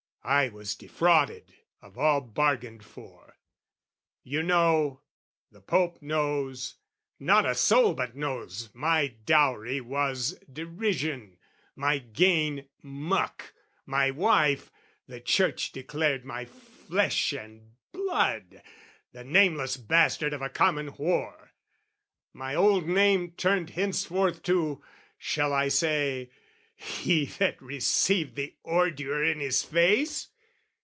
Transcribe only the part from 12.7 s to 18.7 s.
muck, My wife (the Church declared my flesh and blood)